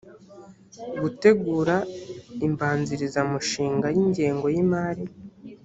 [1.01, 1.75] gutegura
[2.45, 5.03] imbanzirizamushinga y ingengo y imari